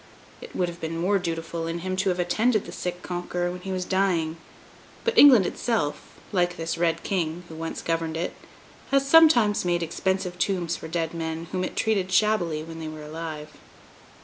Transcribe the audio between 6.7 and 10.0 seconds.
Red King, who once governed it, has sometimes made